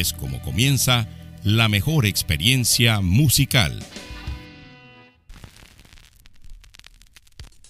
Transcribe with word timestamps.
es 0.00 0.12
como 0.12 0.40
comienza 0.42 1.08
la 1.42 1.68
mejor 1.68 2.06
experiencia 2.06 3.00
musical. 3.00 3.78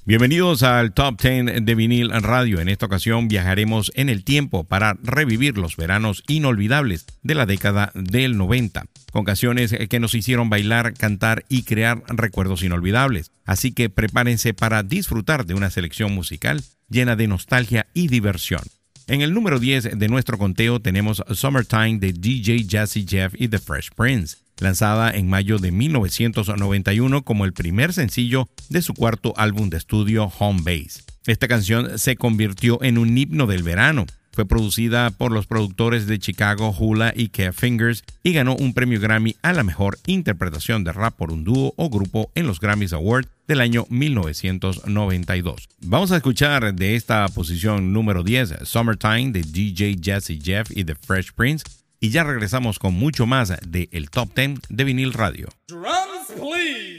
Bienvenidos 0.04 0.62
al 0.62 0.92
Top 0.92 1.20
10 1.20 1.64
de 1.64 1.74
vinil 1.74 2.10
radio. 2.10 2.60
En 2.60 2.68
esta 2.68 2.86
ocasión 2.86 3.26
viajaremos 3.28 3.90
en 3.96 4.08
el 4.08 4.24
tiempo 4.24 4.64
para 4.64 4.96
revivir 5.02 5.58
los 5.58 5.76
veranos 5.76 6.22
inolvidables 6.28 7.06
de 7.22 7.34
la 7.34 7.44
década 7.44 7.90
del 7.94 8.36
90, 8.36 8.86
con 9.12 9.24
canciones 9.24 9.74
que 9.88 10.00
nos 10.00 10.14
hicieron 10.14 10.48
bailar, 10.48 10.94
cantar 10.94 11.44
y 11.48 11.64
crear 11.64 12.02
recuerdos 12.06 12.62
inolvidables. 12.62 13.32
Así 13.44 13.72
que 13.72 13.90
prepárense 13.90 14.54
para 14.54 14.82
disfrutar 14.84 15.44
de 15.44 15.54
una 15.54 15.70
selección 15.70 16.12
musical 16.12 16.62
llena 16.88 17.16
de 17.16 17.26
nostalgia 17.26 17.88
y 17.92 18.06
diversión. 18.06 18.62
En 19.08 19.20
el 19.20 19.32
número 19.32 19.60
10 19.60 20.00
de 20.00 20.08
nuestro 20.08 20.36
conteo 20.36 20.80
tenemos 20.80 21.22
Summertime 21.30 21.98
de 22.00 22.12
DJ 22.12 22.66
Jazzy 22.66 23.06
Jeff 23.08 23.34
y 23.38 23.46
The 23.46 23.60
Fresh 23.60 23.90
Prince 23.94 24.38
lanzada 24.58 25.12
en 25.12 25.28
mayo 25.28 25.58
de 25.58 25.70
1991 25.70 27.22
como 27.22 27.44
el 27.44 27.52
primer 27.52 27.92
sencillo 27.92 28.48
de 28.68 28.82
su 28.82 28.94
cuarto 28.94 29.32
álbum 29.36 29.70
de 29.70 29.76
estudio 29.76 30.32
Home 30.40 30.62
Base. 30.64 31.02
Esta 31.24 31.46
canción 31.46 32.00
se 32.00 32.16
convirtió 32.16 32.82
en 32.82 32.98
un 32.98 33.16
himno 33.16 33.46
del 33.46 33.62
verano. 33.62 34.06
Fue 34.36 34.44
producida 34.44 35.08
por 35.12 35.32
los 35.32 35.46
productores 35.46 36.06
de 36.06 36.18
Chicago, 36.18 36.76
Hula 36.78 37.10
y 37.16 37.28
Kev 37.28 37.54
Fingers 37.54 38.04
y 38.22 38.34
ganó 38.34 38.54
un 38.54 38.74
premio 38.74 39.00
Grammy 39.00 39.34
a 39.40 39.54
la 39.54 39.62
mejor 39.62 39.98
interpretación 40.06 40.84
de 40.84 40.92
rap 40.92 41.14
por 41.16 41.32
un 41.32 41.42
dúo 41.42 41.72
o 41.76 41.88
grupo 41.88 42.30
en 42.34 42.46
los 42.46 42.60
Grammys 42.60 42.92
Awards 42.92 43.30
del 43.48 43.62
año 43.62 43.86
1992. 43.88 45.70
Vamos 45.80 46.12
a 46.12 46.16
escuchar 46.16 46.74
de 46.74 46.96
esta 46.96 47.26
posición 47.28 47.94
número 47.94 48.22
10, 48.22 48.56
Summertime 48.64 49.32
de 49.32 49.40
DJ 49.40 49.96
Jesse 50.02 50.38
Jeff 50.38 50.70
y 50.70 50.84
The 50.84 50.96
Fresh 50.96 51.32
Prince, 51.32 51.64
y 51.98 52.10
ya 52.10 52.22
regresamos 52.22 52.78
con 52.78 52.92
mucho 52.92 53.24
más 53.24 53.54
de 53.66 53.88
el 53.90 54.10
Top 54.10 54.34
10 54.36 54.60
de 54.68 54.84
Vinil 54.84 55.14
Radio. 55.14 55.48
Drums, 55.66 56.30
please. 56.38 56.98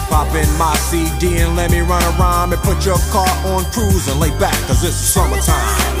Pop 0.11 0.35
in 0.35 0.57
my 0.57 0.75
CD 0.75 1.37
and 1.37 1.55
let 1.55 1.71
me 1.71 1.79
run 1.79 2.03
a 2.03 2.09
rhyme 2.19 2.51
and 2.51 2.61
put 2.63 2.85
your 2.85 2.97
car 3.11 3.29
on 3.45 3.63
cruise 3.71 4.09
and 4.09 4.19
lay 4.19 4.29
back, 4.37 4.59
cause 4.67 4.83
it's 4.83 4.93
summertime. 4.93 6.00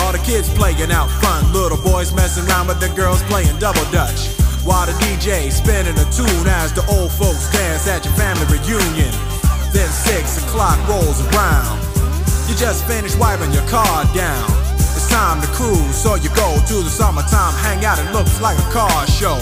All 0.00 0.12
the 0.12 0.18
kids 0.18 0.48
playing 0.52 0.90
out 0.90 1.10
front, 1.20 1.52
little 1.52 1.78
boys 1.78 2.12
messing 2.12 2.46
around 2.48 2.68
with 2.68 2.80
the 2.80 2.88
girls 2.94 3.22
playing 3.24 3.58
double 3.58 3.84
dutch. 3.90 4.28
While 4.64 4.86
the 4.86 4.92
DJ 5.00 5.50
spinning 5.50 5.96
a 5.96 6.06
tune 6.12 6.46
as 6.46 6.72
the 6.72 6.84
old 6.92 7.10
folks 7.12 7.50
dance 7.50 7.88
at 7.88 8.04
your 8.04 8.14
family 8.14 8.46
reunion. 8.52 9.12
Then 9.72 9.88
six 9.88 10.42
o'clock 10.44 10.76
rolls 10.88 11.20
around. 11.32 11.80
You 12.48 12.54
just 12.56 12.86
finished 12.86 13.18
wiping 13.18 13.52
your 13.52 13.66
car 13.68 14.04
down. 14.14 14.48
It's 14.96 15.08
time 15.08 15.40
to 15.40 15.48
cruise, 15.48 15.96
so 15.96 16.16
you 16.16 16.28
go 16.34 16.56
to 16.56 16.76
the 16.82 16.90
summertime 16.90 17.54
hangout. 17.64 17.98
It 17.98 18.12
looks 18.12 18.40
like 18.40 18.58
a 18.58 18.68
car 18.72 19.06
show. 19.06 19.36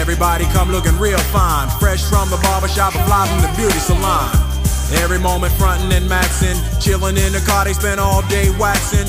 Everybody 0.00 0.44
come 0.46 0.72
looking 0.72 0.96
real 0.98 1.20
fine, 1.28 1.68
fresh 1.78 2.02
from 2.04 2.30
the 2.30 2.38
barbershop 2.42 2.96
and 2.96 3.04
fly 3.04 3.28
from 3.28 3.40
the 3.42 3.52
beauty 3.56 3.78
salon. 3.78 4.32
Every 5.00 5.18
moment 5.18 5.52
frontin' 5.54 5.92
and 5.92 6.08
maxin', 6.08 6.56
chillin' 6.80 7.16
in 7.16 7.32
the 7.32 7.44
car, 7.46 7.64
they 7.64 7.72
spend 7.72 8.00
all 8.00 8.22
day 8.28 8.48
waxin'. 8.58 9.08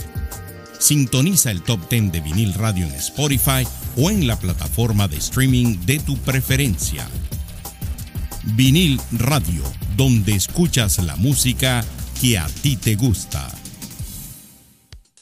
Sintoniza 0.81 1.51
el 1.51 1.61
top 1.61 1.79
10 1.91 2.11
de 2.11 2.21
vinil 2.21 2.55
radio 2.55 2.87
en 2.87 2.93
Spotify 2.95 3.67
o 3.97 4.09
en 4.09 4.25
la 4.25 4.35
plataforma 4.35 5.07
de 5.07 5.17
streaming 5.17 5.77
de 5.85 5.99
tu 5.99 6.17
preferencia. 6.17 7.07
Vinil 8.55 8.99
Radio, 9.11 9.61
donde 9.95 10.33
escuchas 10.33 10.97
la 10.97 11.15
música 11.17 11.85
que 12.19 12.39
a 12.39 12.47
ti 12.47 12.77
te 12.77 12.95
gusta. 12.95 13.60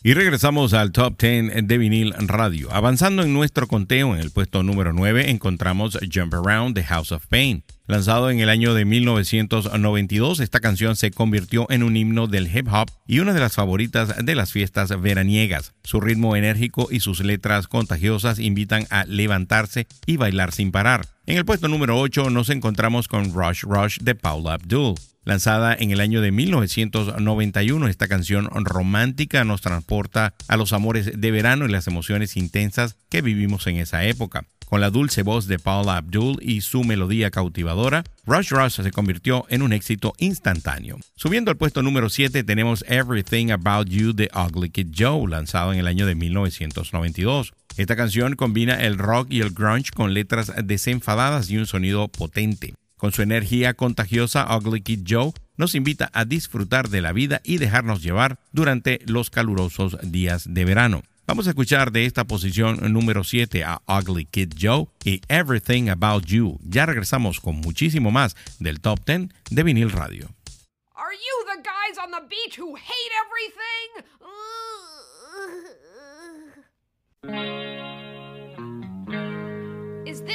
Y 0.02 0.14
regresamos 0.14 0.72
al 0.74 0.94
Top 0.94 1.20
10 1.20 1.68
de 1.68 1.78
vinil 1.78 2.14
radio. 2.18 2.72
Avanzando 2.72 3.22
en 3.22 3.34
nuestro 3.34 3.68
conteo, 3.68 4.16
en 4.16 4.22
el 4.22 4.32
puesto 4.32 4.64
número 4.64 4.94
9 4.94 5.30
encontramos 5.30 6.00
Jump 6.14 6.34
Around 6.34 6.76
the 6.76 6.86
House 6.86 7.12
of 7.12 7.28
Pain. 7.28 7.66
Lanzado 7.86 8.30
en 8.30 8.40
el 8.40 8.48
año 8.48 8.74
de 8.74 8.86
1992, 8.86 10.40
esta 10.40 10.62
canción 10.62 10.96
se 10.96 11.12
convirtió 11.12 11.68
en 11.70 11.84
un 11.84 11.98
himno 11.98 12.28
del 12.28 12.48
hip 12.48 12.70
hop 12.72 12.90
y 13.08 13.20
una 13.20 13.34
de 13.34 13.42
las 13.42 13.56
favoritas 13.56 14.24
de 14.24 14.36
las 14.36 14.54
fiestas 14.54 14.90
veraniegas. 15.02 15.74
Su 15.84 16.00
ritmo 16.00 16.38
enérgico 16.38 16.88
y 16.90 17.02
sus 17.02 17.20
letras 17.20 17.68
contagiosas 17.68 18.40
invitan 18.40 18.88
a 18.92 19.04
levantarse 19.04 19.86
y 20.06 20.16
bailar 20.16 20.54
sin 20.54 20.72
parar. 20.72 21.08
En 21.26 21.36
el 21.36 21.44
puesto 21.44 21.68
número 21.68 22.00
8 22.00 22.30
nos 22.30 22.50
encontramos 22.50 23.10
con 23.10 23.34
Rush 23.34 23.64
Rush 23.64 23.98
de 24.00 24.16
Paula 24.16 24.54
Abdul. 24.54 24.96
Lanzada 25.26 25.76
en 25.78 25.92
el 25.92 26.00
año 26.00 26.22
de 26.22 26.32
1991, 26.32 27.88
esta 27.88 28.08
canción 28.08 28.50
romántica 28.52 29.44
nos 29.44 29.62
transporta 29.62 30.34
a 30.48 30.58
los 30.58 30.74
amores 30.74 31.20
de 31.20 31.32
verano 31.32 31.66
y 31.66 31.72
las 31.72 31.88
emociones 31.88 32.38
intensas 32.38 32.96
que 33.10 33.22
vivimos 33.22 33.68
en 33.68 33.78
esa 33.78 34.06
época. 34.06 34.46
Con 34.70 34.82
la 34.82 34.92
dulce 34.92 35.24
voz 35.24 35.48
de 35.48 35.58
Paula 35.58 35.98
Abdul 35.98 36.38
y 36.42 36.62
su 36.62 36.84
melodía 36.84 37.32
cautivadora, 37.32 38.04
Rush 38.26 38.52
Rush 38.52 38.82
se 38.82 38.92
convirtió 38.92 39.46
en 39.50 39.64
un 39.64 39.74
éxito 39.74 40.14
instantáneo. 40.20 41.00
Subiendo 41.16 41.50
al 41.50 41.58
puesto 41.58 41.82
número 41.82 42.08
7 42.10 42.44
tenemos 42.44 42.86
Everything 42.88 43.50
About 43.50 43.90
You 43.90 44.14
de 44.14 44.30
Ugly 44.34 44.70
Kid 44.70 44.94
Joe, 44.96 45.28
lanzado 45.28 45.74
en 45.74 45.80
el 45.80 45.88
año 45.88 46.06
de 46.06 46.14
1992. 46.14 47.54
Esta 47.78 47.96
canción 47.96 48.36
combina 48.36 48.76
el 48.76 49.00
rock 49.00 49.28
y 49.32 49.42
el 49.42 49.52
grunge 49.52 49.90
con 49.92 50.14
letras 50.14 50.54
desenfadadas 50.64 51.50
y 51.50 51.58
un 51.58 51.66
sonido 51.66 52.08
potente. 52.08 52.76
Con 53.00 53.14
su 53.14 53.22
energía 53.22 53.76
contagiosa, 53.76 54.46
Ugly 54.58 54.82
Kid 54.82 55.06
Joe 55.08 55.32
nos 55.56 55.74
invita 55.74 56.12
a 56.14 56.26
disfrutar 56.26 56.90
de 56.90 57.02
la 57.02 57.14
vida 57.14 57.40
y 57.46 57.58
dejarnos 57.58 58.04
llevar 58.04 58.40
durante 58.52 59.00
los 59.06 59.30
calurosos 59.30 59.98
días 60.04 60.54
de 60.54 60.66
verano. 60.66 61.02
Vamos 61.26 61.48
a 61.48 61.52
escuchar 61.52 61.94
de 61.94 62.04
esta 62.04 62.26
posición 62.26 62.92
número 62.92 63.24
7 63.24 63.64
a 63.64 63.82
Ugly 63.88 64.26
Kid 64.26 64.54
Joe 64.60 64.88
y 65.06 65.22
Everything 65.30 65.88
About 65.88 66.26
You. 66.26 66.60
Ya 66.62 66.86
regresamos 66.86 67.40
con 67.40 67.56
muchísimo 67.56 68.12
más 68.12 68.36
del 68.60 68.82
Top 68.82 69.00
10 69.06 69.30
de 69.50 69.64
Vinil 69.64 69.92
Radio. 69.92 70.28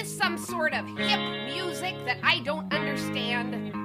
Some 0.04 0.36
sort 0.36 0.74
of 0.74 0.86
hip 0.86 1.18
music 1.46 1.96
that 2.04 2.18
I 2.22 2.40
don't 2.40 2.70
understand? 2.74 3.83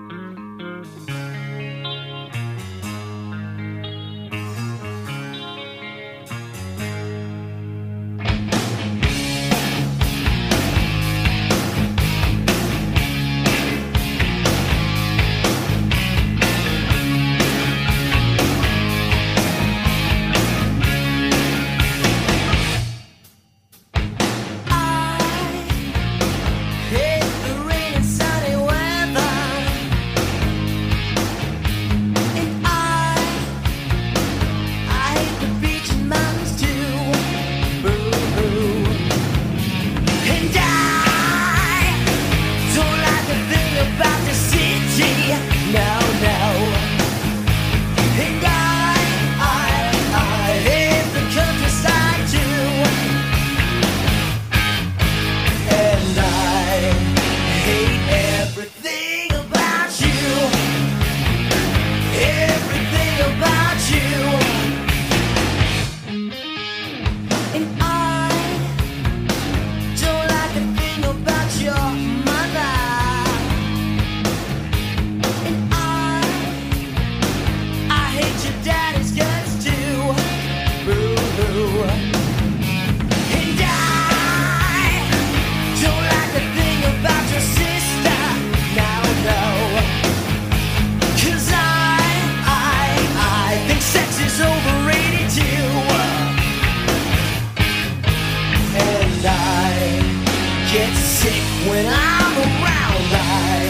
When 101.80 101.88
I'm 101.88 102.36
around. 102.38 103.10
I 103.16 103.64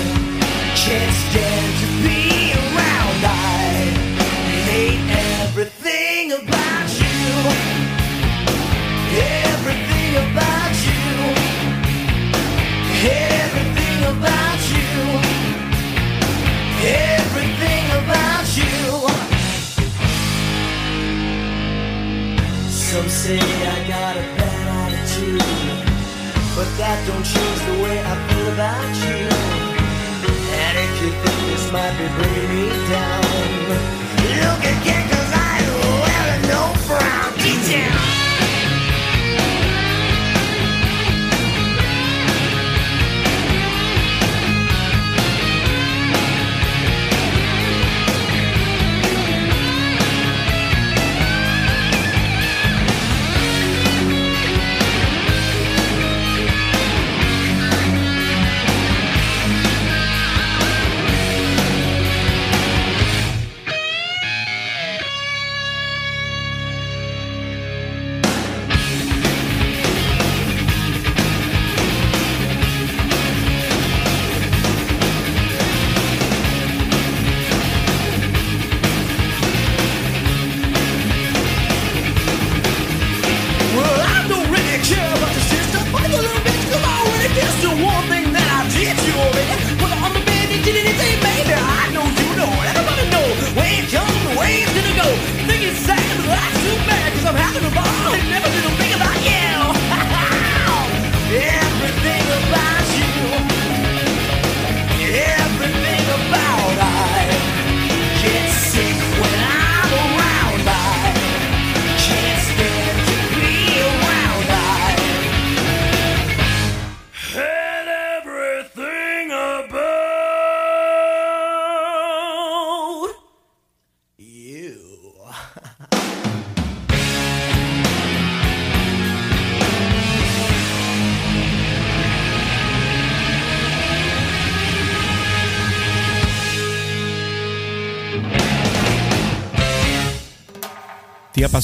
can't 0.82 1.16
stand 1.26 1.72
to 1.82 1.88
be 2.04 2.22
around. 2.62 3.20
I 3.24 3.74
hate 4.70 5.06
everything 5.46 6.26
about 6.42 6.90
you. 7.04 7.28
Everything 9.54 10.12
about 10.26 10.76
you. 10.90 11.06
Everything 13.38 14.00
about 14.14 14.62
you. 14.74 14.92
Everything 17.14 17.86
about 18.02 18.48
you. 18.60 18.78
Some 22.88 23.10
say 23.22 23.40
I 23.40 23.88
got 23.88 24.14
a 24.18 24.26
bad 24.38 24.66
attitude. 24.82 25.59
But 26.60 26.68
that 26.76 27.00
don't 27.08 27.24
change 27.24 27.60
the 27.72 27.82
way 27.82 27.96
I 28.04 28.16
feel 28.28 28.52
about 28.52 28.92
you. 29.08 29.20
And 30.60 30.74
if 30.76 30.92
you 31.00 31.10
think 31.24 31.40
this 31.48 31.72
might 31.72 31.96
be 31.96 32.04
bringing 32.20 32.52
me 32.52 32.68
down, 32.92 33.24
look 34.44 34.64
again, 34.68 35.08
cause 35.08 35.32
I 35.40 35.56
wear 36.04 36.28
no 36.52 36.62
frown. 36.84 37.32
Detail. 37.40 37.90
¿Te 37.96 38.29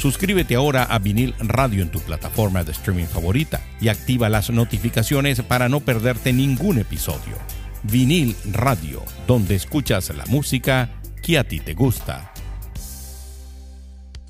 Suscríbete 0.00 0.54
ahora 0.54 0.84
a 0.84 0.98
Vinil 0.98 1.34
Radio 1.40 1.82
en 1.82 1.90
tu 1.90 2.00
plataforma 2.00 2.64
de 2.64 2.72
streaming 2.72 3.04
favorita 3.04 3.60
y 3.82 3.88
activa 3.88 4.30
las 4.30 4.48
notificaciones 4.48 5.42
para 5.42 5.68
no 5.68 5.80
perderte 5.80 6.32
ningún 6.32 6.78
episodio. 6.78 7.36
Vinil 7.82 8.34
Radio, 8.50 9.04
donde 9.26 9.56
escuchas 9.56 10.08
la 10.16 10.24
música 10.24 10.88
que 11.22 11.36
a 11.36 11.44
ti 11.44 11.60
te 11.60 11.74
gusta. 11.74 12.32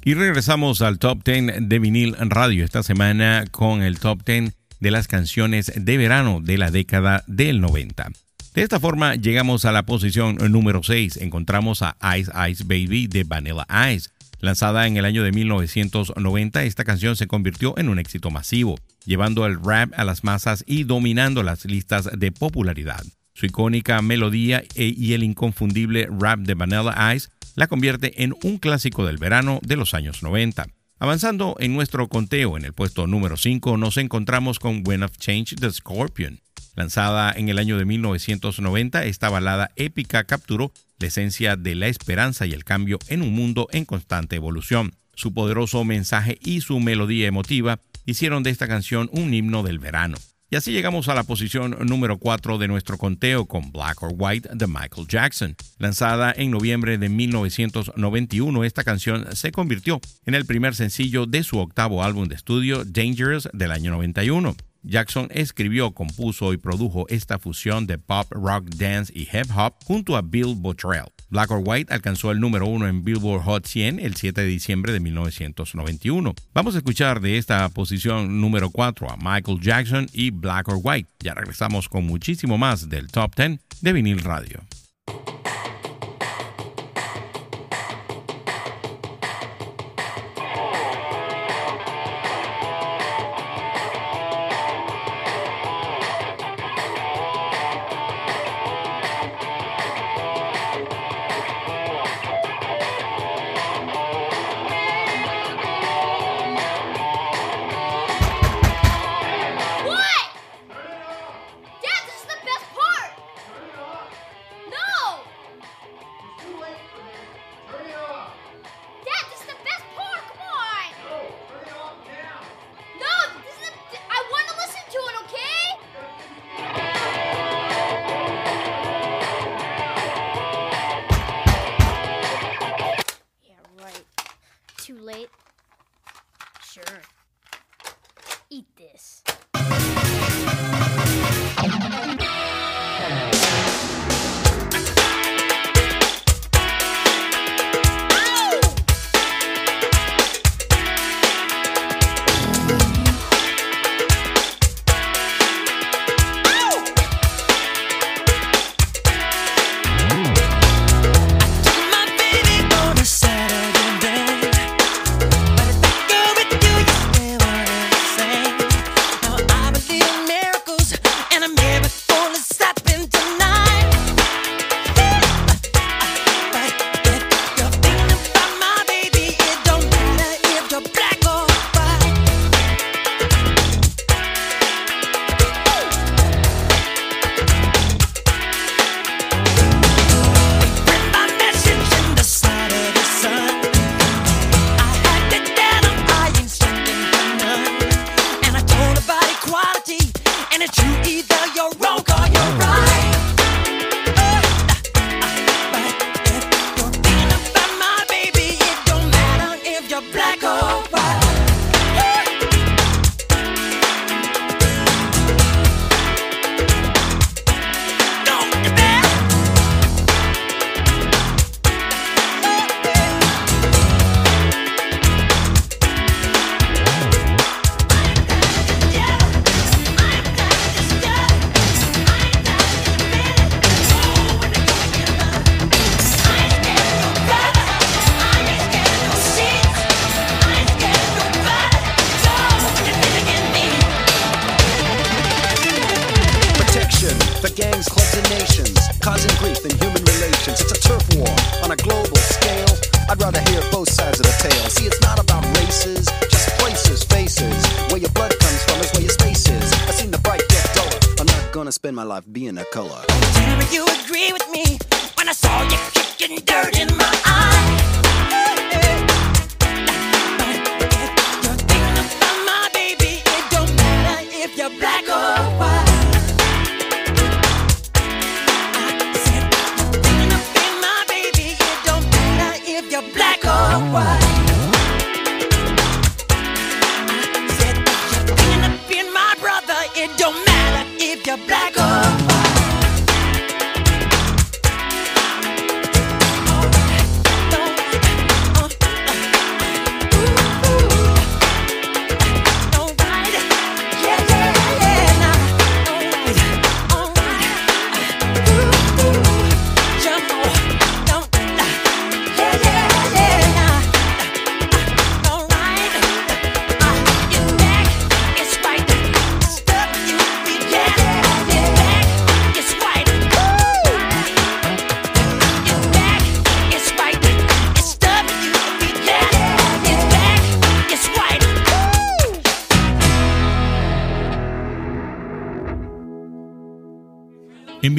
Y 0.04 0.14
regresamos 0.14 0.82
al 0.82 0.98
Top 0.98 1.22
10 1.24 1.68
de 1.68 1.78
Vinil 1.78 2.16
Radio 2.18 2.64
esta 2.64 2.82
semana 2.82 3.44
con 3.52 3.82
el 3.82 4.00
Top 4.00 4.24
10 4.26 4.52
de 4.80 4.90
las 4.90 5.06
canciones 5.06 5.70
de 5.76 5.96
verano 5.96 6.40
de 6.42 6.58
la 6.58 6.72
década 6.72 7.22
del 7.28 7.60
90. 7.60 8.08
De 8.54 8.62
esta 8.62 8.80
forma 8.80 9.14
llegamos 9.14 9.64
a 9.64 9.70
la 9.70 9.84
posición 9.84 10.38
número 10.50 10.82
6. 10.82 11.18
Encontramos 11.18 11.82
a 11.82 11.96
Ice 12.18 12.32
Ice 12.50 12.64
Baby 12.64 13.06
de 13.06 13.22
Vanilla 13.22 13.64
Ice 13.92 14.10
Lanzada 14.40 14.86
en 14.86 14.96
el 14.96 15.04
año 15.04 15.22
de 15.22 15.32
1990, 15.32 16.64
esta 16.64 16.84
canción 16.84 17.14
se 17.14 17.26
convirtió 17.26 17.76
en 17.76 17.90
un 17.90 17.98
éxito 17.98 18.30
masivo, 18.30 18.78
llevando 19.04 19.44
el 19.44 19.62
rap 19.62 19.92
a 19.96 20.04
las 20.04 20.24
masas 20.24 20.64
y 20.66 20.84
dominando 20.84 21.42
las 21.42 21.66
listas 21.66 22.08
de 22.16 22.32
popularidad. 22.32 23.04
Su 23.34 23.46
icónica 23.46 24.00
melodía 24.00 24.62
e, 24.74 24.94
y 24.96 25.12
el 25.12 25.22
inconfundible 25.22 26.08
rap 26.10 26.40
de 26.40 26.54
Vanilla 26.54 27.14
Ice 27.14 27.28
la 27.54 27.66
convierte 27.66 28.22
en 28.24 28.34
un 28.42 28.58
clásico 28.58 29.04
del 29.06 29.18
verano 29.18 29.60
de 29.62 29.76
los 29.76 29.92
años 29.92 30.22
90. 30.22 30.66
Avanzando 30.98 31.56
en 31.58 31.74
nuestro 31.74 32.08
conteo 32.08 32.56
en 32.56 32.64
el 32.64 32.72
puesto 32.72 33.06
número 33.06 33.36
5 33.36 33.76
nos 33.76 33.98
encontramos 33.98 34.58
con 34.58 34.82
When 34.86 35.02
of 35.02 35.16
Change 35.18 35.56
the 35.56 35.70
Scorpion. 35.70 36.40
Lanzada 36.76 37.32
en 37.36 37.48
el 37.48 37.58
año 37.58 37.76
de 37.76 37.84
1990, 37.84 39.04
esta 39.04 39.28
balada 39.28 39.70
épica 39.76 40.24
capturó 40.24 40.72
la 41.00 41.08
esencia 41.08 41.56
de 41.56 41.74
la 41.74 41.88
esperanza 41.88 42.46
y 42.46 42.52
el 42.52 42.64
cambio 42.64 42.98
en 43.08 43.22
un 43.22 43.32
mundo 43.34 43.66
en 43.72 43.84
constante 43.84 44.36
evolución. 44.36 44.94
Su 45.14 45.34
poderoso 45.34 45.84
mensaje 45.84 46.38
y 46.42 46.60
su 46.60 46.78
melodía 46.78 47.26
emotiva 47.26 47.80
hicieron 48.06 48.42
de 48.42 48.50
esta 48.50 48.68
canción 48.68 49.08
un 49.12 49.34
himno 49.34 49.62
del 49.62 49.78
verano. 49.78 50.16
Y 50.52 50.56
así 50.56 50.72
llegamos 50.72 51.08
a 51.08 51.14
la 51.14 51.22
posición 51.22 51.76
número 51.86 52.18
4 52.18 52.58
de 52.58 52.66
nuestro 52.66 52.98
conteo 52.98 53.46
con 53.46 53.70
Black 53.70 54.02
or 54.02 54.12
White 54.16 54.48
de 54.52 54.66
Michael 54.66 55.06
Jackson. 55.06 55.54
Lanzada 55.78 56.34
en 56.36 56.50
noviembre 56.50 56.98
de 56.98 57.08
1991, 57.08 58.64
esta 58.64 58.82
canción 58.82 59.26
se 59.36 59.52
convirtió 59.52 60.00
en 60.26 60.34
el 60.34 60.46
primer 60.46 60.74
sencillo 60.74 61.26
de 61.26 61.44
su 61.44 61.58
octavo 61.58 62.02
álbum 62.02 62.26
de 62.26 62.34
estudio, 62.34 62.84
Dangerous, 62.84 63.48
del 63.52 63.70
año 63.70 63.92
91. 63.92 64.56
Jackson 64.82 65.28
escribió, 65.30 65.92
compuso 65.92 66.52
y 66.52 66.56
produjo 66.56 67.06
esta 67.08 67.38
fusión 67.38 67.86
de 67.86 67.98
pop, 67.98 68.26
rock, 68.30 68.68
dance 68.76 69.12
y 69.14 69.22
hip 69.22 69.50
hop 69.54 69.74
junto 69.84 70.16
a 70.16 70.22
Bill 70.22 70.54
Bottrell. 70.56 71.12
Black 71.28 71.50
or 71.50 71.62
White 71.64 71.92
alcanzó 71.92 72.32
el 72.32 72.40
número 72.40 72.66
uno 72.66 72.88
en 72.88 73.04
Billboard 73.04 73.42
Hot 73.42 73.66
100 73.66 74.00
el 74.00 74.16
7 74.16 74.40
de 74.40 74.46
diciembre 74.46 74.92
de 74.92 75.00
1991. 75.00 76.34
Vamos 76.52 76.74
a 76.74 76.78
escuchar 76.78 77.20
de 77.20 77.38
esta 77.38 77.68
posición 77.68 78.40
número 78.40 78.70
4 78.70 79.10
a 79.10 79.16
Michael 79.16 79.60
Jackson 79.60 80.08
y 80.12 80.30
Black 80.30 80.68
or 80.68 80.80
White. 80.82 81.08
Ya 81.20 81.34
regresamos 81.34 81.88
con 81.88 82.04
muchísimo 82.06 82.58
más 82.58 82.88
del 82.88 83.08
Top 83.08 83.34
10 83.36 83.60
de 83.80 83.92
Vinil 83.92 84.20
Radio. 84.20 84.60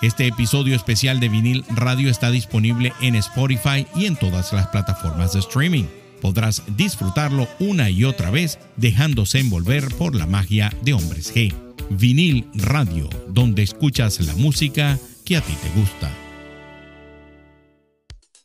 Este 0.00 0.28
episodio 0.28 0.76
especial 0.76 1.18
de 1.18 1.28
vinil 1.28 1.64
radio 1.70 2.08
está 2.08 2.30
disponible 2.30 2.92
en 3.00 3.16
Spotify 3.16 3.84
y 3.96 4.06
en 4.06 4.14
todas 4.14 4.52
las 4.52 4.68
plataformas 4.68 5.32
de 5.32 5.40
streaming. 5.40 5.86
Podrás 6.20 6.62
disfrutarlo 6.76 7.48
una 7.58 7.90
y 7.90 8.04
otra 8.04 8.30
vez 8.30 8.60
dejándose 8.76 9.40
envolver 9.40 9.92
por 9.96 10.14
la 10.14 10.26
magia 10.26 10.72
de 10.82 10.92
Hombres 10.92 11.34
G. 11.34 11.52
Vinil 11.90 12.46
Radio, 12.54 13.08
donde 13.28 13.64
escuchas 13.64 14.20
la 14.20 14.36
música 14.36 14.98
que 15.24 15.36
a 15.36 15.40
ti 15.40 15.54
te 15.62 15.80
gusta. 15.80 16.27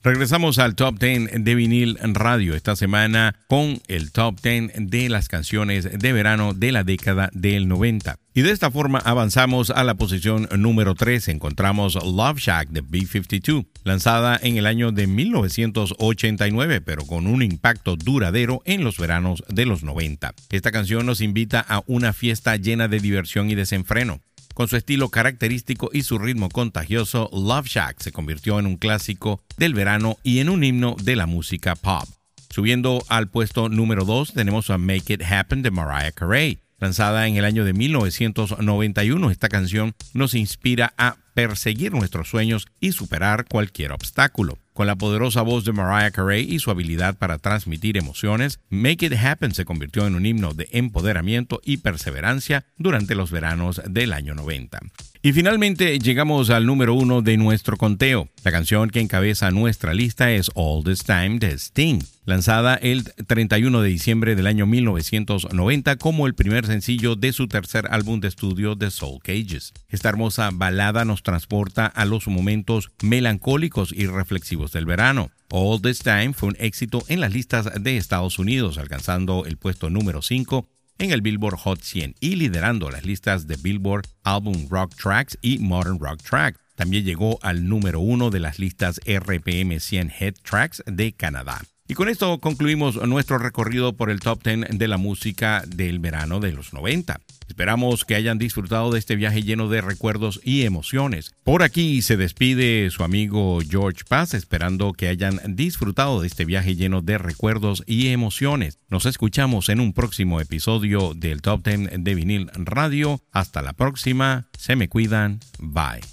Regresamos 0.03 0.59
al 0.59 0.75
Top 0.75 0.99
10 0.99 1.45
de 1.45 1.55
vinil 1.55 1.97
radio 2.01 2.55
esta 2.55 2.75
semana 2.75 3.35
con 3.47 3.81
el 3.87 4.11
Top 4.11 4.37
10 4.41 4.73
de 4.91 5.07
las 5.07 5.29
canciones 5.29 5.97
de 5.97 6.11
verano 6.11 6.53
de 6.53 6.73
la 6.73 6.83
década 6.83 7.29
del 7.31 7.69
90. 7.69 8.17
Y 8.33 8.41
de 8.41 8.51
esta 8.51 8.69
forma 8.69 8.99
avanzamos 8.99 9.69
a 9.69 9.85
la 9.85 9.95
posición 9.95 10.49
número 10.57 10.93
3. 10.93 11.29
Encontramos 11.29 11.95
Love 11.95 12.37
Shack 12.37 12.71
de 12.71 12.81
B-52, 12.81 13.65
lanzada 13.85 14.37
en 14.43 14.57
el 14.57 14.65
año 14.65 14.91
de 14.91 15.07
1989, 15.07 16.81
pero 16.81 17.05
con 17.05 17.25
un 17.25 17.41
impacto 17.41 17.95
duradero 17.95 18.61
en 18.65 18.83
los 18.83 18.97
veranos 18.97 19.41
de 19.47 19.65
los 19.65 19.83
90. 19.83 20.33
Esta 20.49 20.71
canción 20.73 21.05
nos 21.05 21.21
invita 21.21 21.61
a 21.65 21.81
una 21.87 22.11
fiesta 22.11 22.57
llena 22.57 22.89
de 22.89 22.99
diversión 22.99 23.49
y 23.49 23.55
desenfreno. 23.55 24.19
Con 24.53 24.67
su 24.67 24.77
estilo 24.77 25.09
característico 25.09 25.89
y 25.91 26.03
su 26.03 26.19
ritmo 26.19 26.49
contagioso, 26.49 27.27
Love 27.33 27.67
Shack 27.67 28.01
se 28.01 28.11
convirtió 28.11 28.59
en 28.59 28.67
un 28.67 28.77
clásico 28.77 29.41
del 29.57 29.73
verano 29.73 30.17
y 30.21 30.39
en 30.39 30.49
un 30.49 30.63
himno 30.63 30.95
de 31.01 31.15
la 31.15 31.25
música 31.25 31.75
pop. 31.75 32.07
Subiendo 32.49 33.03
al 33.09 33.29
puesto 33.29 33.67
número 33.67 34.05
2 34.05 34.33
tenemos 34.33 34.69
a 34.69 34.77
Make 34.77 35.13
It 35.13 35.23
Happen 35.23 35.63
de 35.63 35.71
Mariah 35.71 36.11
Carey. 36.11 36.59
Lanzada 36.77 37.27
en 37.27 37.37
el 37.37 37.45
año 37.45 37.65
de 37.65 37.73
1991, 37.73 39.31
esta 39.31 39.49
canción 39.49 39.95
nos 40.13 40.35
inspira 40.35 40.93
a 40.97 41.17
perseguir 41.33 41.93
nuestros 41.93 42.29
sueños 42.29 42.67
y 42.79 42.91
superar 42.91 43.45
cualquier 43.45 43.91
obstáculo. 43.91 44.59
Con 44.73 44.87
la 44.87 44.95
poderosa 44.95 45.43
voz 45.43 45.65
de 45.65 45.71
Mariah 45.71 46.09
Carey 46.09 46.51
y 46.51 46.57
su 46.57 46.71
habilidad 46.71 47.15
para 47.15 47.37
transmitir 47.37 47.95
emociones, 47.95 48.59
Make 48.69 49.05
It 49.05 49.13
Happen 49.13 49.53
se 49.53 49.65
convirtió 49.65 50.07
en 50.07 50.15
un 50.15 50.25
himno 50.25 50.55
de 50.55 50.67
empoderamiento 50.71 51.61
y 51.63 51.77
perseverancia 51.77 52.65
durante 52.77 53.13
los 53.13 53.29
veranos 53.29 53.81
del 53.87 54.13
año 54.13 54.33
90. 54.33 54.79
Y 55.21 55.31
finalmente 55.31 55.99
llegamos 55.99 56.49
al 56.49 56.65
número 56.65 56.95
uno 56.95 57.21
de 57.21 57.37
nuestro 57.37 57.77
conteo. 57.77 58.29
La 58.43 58.51
canción 58.51 58.89
que 58.89 58.99
encabeza 58.99 59.51
nuestra 59.51 59.93
lista 59.93 60.31
es 60.31 60.49
All 60.55 60.83
This 60.83 61.03
Time 61.03 61.37
de 61.37 61.51
Sting, 61.51 61.99
lanzada 62.25 62.75
el 62.75 63.03
31 63.03 63.81
de 63.81 63.89
diciembre 63.89 64.35
del 64.35 64.47
año 64.47 64.65
1990 64.65 65.97
como 65.97 66.27
el 66.27 66.35
primer 66.35 66.65
sencillo 66.65 67.15
de 67.15 67.33
su 67.33 67.47
tercer 67.47 67.87
álbum 67.89 68.19
de 68.19 68.27
estudio 68.29 68.77
The 68.77 68.91
Soul 68.91 69.19
Cages. 69.21 69.73
Esta 69.89 70.09
hermosa 70.09 70.49
balada 70.53 71.05
nos 71.05 71.23
transporta 71.23 71.85
a 71.85 72.05
los 72.05 72.27
momentos 72.27 72.91
melancólicos 73.01 73.91
y 73.91 74.07
reflexivos 74.07 74.71
del 74.71 74.85
verano. 74.85 75.31
All 75.49 75.81
This 75.81 75.99
Time 75.99 76.33
fue 76.33 76.49
un 76.49 76.57
éxito 76.59 77.03
en 77.07 77.19
las 77.19 77.33
listas 77.33 77.69
de 77.81 77.97
Estados 77.97 78.39
Unidos, 78.39 78.77
alcanzando 78.77 79.45
el 79.45 79.57
puesto 79.57 79.89
número 79.89 80.21
5 80.21 80.67
en 80.99 81.11
el 81.11 81.21
Billboard 81.21 81.57
Hot 81.57 81.81
100 81.81 82.15
y 82.19 82.35
liderando 82.35 82.89
las 82.89 83.05
listas 83.05 83.47
de 83.47 83.57
Billboard 83.57 84.07
Album 84.23 84.67
Rock 84.69 84.95
Tracks 84.95 85.37
y 85.41 85.59
Modern 85.59 85.99
Rock 85.99 86.21
Track. 86.23 86.59
También 86.75 87.03
llegó 87.03 87.39
al 87.43 87.67
número 87.67 87.99
uno 87.99 88.29
de 88.29 88.39
las 88.39 88.57
listas 88.57 88.99
RPM 89.05 89.79
100 89.79 90.11
Head 90.19 90.35
Tracks 90.43 90.83
de 90.87 91.13
Canadá. 91.13 91.61
Y 91.87 91.95
con 91.95 92.07
esto 92.07 92.39
concluimos 92.39 92.95
nuestro 93.07 93.37
recorrido 93.37 93.93
por 93.93 94.09
el 94.09 94.21
top 94.21 94.41
10 94.41 94.77
de 94.77 94.87
la 94.87 94.97
música 94.97 95.63
del 95.67 95.99
verano 95.99 96.39
de 96.39 96.53
los 96.53 96.73
90. 96.73 97.19
Esperamos 97.47 98.05
que 98.05 98.15
hayan 98.15 98.37
disfrutado 98.37 98.89
de 98.91 98.99
este 98.99 99.17
viaje 99.17 99.43
lleno 99.43 99.67
de 99.67 99.81
recuerdos 99.81 100.39
y 100.43 100.63
emociones. 100.63 101.35
Por 101.43 101.61
aquí 101.61 102.01
se 102.01 102.15
despide 102.15 102.89
su 102.89 103.03
amigo 103.03 103.59
George 103.67 104.03
Paz, 104.07 104.33
esperando 104.33 104.93
que 104.93 105.09
hayan 105.09 105.39
disfrutado 105.55 106.21
de 106.21 106.27
este 106.27 106.45
viaje 106.45 106.75
lleno 106.75 107.01
de 107.01 107.17
recuerdos 107.17 107.83
y 107.85 108.07
emociones. 108.07 108.79
Nos 108.89 109.05
escuchamos 109.05 109.67
en 109.67 109.81
un 109.81 109.91
próximo 109.93 110.39
episodio 110.39 111.13
del 111.13 111.41
Top 111.41 111.65
10 111.65 112.03
de 112.03 112.15
Vinil 112.15 112.49
Radio. 112.55 113.19
Hasta 113.31 113.61
la 113.61 113.73
próxima. 113.73 114.47
Se 114.57 114.77
me 114.77 114.87
cuidan. 114.87 115.41
Bye. 115.59 116.12